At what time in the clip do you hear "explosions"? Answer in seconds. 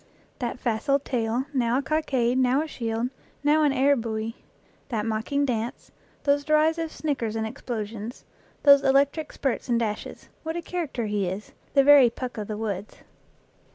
7.45-8.25